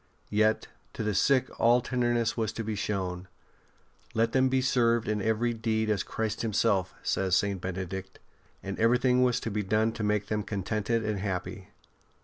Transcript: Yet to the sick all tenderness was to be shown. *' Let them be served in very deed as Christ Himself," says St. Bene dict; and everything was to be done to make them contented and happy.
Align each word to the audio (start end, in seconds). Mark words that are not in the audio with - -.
Yet 0.31 0.65
to 0.93 1.03
the 1.03 1.13
sick 1.13 1.47
all 1.59 1.79
tenderness 1.79 2.35
was 2.35 2.51
to 2.53 2.63
be 2.63 2.73
shown. 2.73 3.27
*' 3.69 4.13
Let 4.15 4.31
them 4.31 4.49
be 4.49 4.59
served 4.59 5.07
in 5.07 5.19
very 5.21 5.53
deed 5.53 5.91
as 5.91 6.01
Christ 6.01 6.41
Himself," 6.41 6.95
says 7.03 7.35
St. 7.35 7.61
Bene 7.61 7.85
dict; 7.85 8.17
and 8.63 8.79
everything 8.79 9.21
was 9.21 9.39
to 9.41 9.51
be 9.51 9.61
done 9.61 9.91
to 9.91 10.01
make 10.03 10.25
them 10.25 10.41
contented 10.41 11.05
and 11.05 11.19
happy. 11.19 11.67